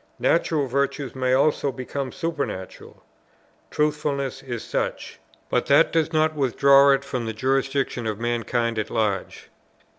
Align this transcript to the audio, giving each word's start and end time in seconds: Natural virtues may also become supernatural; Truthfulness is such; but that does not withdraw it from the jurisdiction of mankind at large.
Natural 0.17 0.65
virtues 0.65 1.13
may 1.13 1.33
also 1.33 1.71
become 1.71 2.11
supernatural; 2.11 3.03
Truthfulness 3.69 4.41
is 4.41 4.63
such; 4.63 5.19
but 5.47 5.67
that 5.67 5.91
does 5.93 6.11
not 6.11 6.33
withdraw 6.33 6.89
it 6.89 7.03
from 7.05 7.27
the 7.27 7.33
jurisdiction 7.33 8.07
of 8.07 8.19
mankind 8.19 8.79
at 8.79 8.89
large. 8.89 9.51